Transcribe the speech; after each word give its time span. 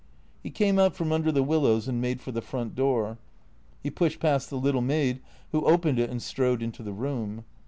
He 0.41 0.49
came 0.49 0.79
out 0.79 0.95
from 0.95 1.11
under 1.11 1.31
the 1.31 1.43
willows 1.43 1.87
and 1.87 2.01
made 2.01 2.21
for 2.21 2.31
the 2.31 2.41
front 2.41 2.73
door. 2.73 3.19
He 3.83 3.91
pushed 3.91 4.19
past 4.19 4.49
the 4.49 4.57
little 4.57 4.81
maid 4.81 5.21
who 5.51 5.63
opened 5.63 5.99
it 5.99 6.09
and 6.09 6.19
strode 6.23 6.63
into 6.63 6.81
the 6.81 6.91
room. 6.91 7.45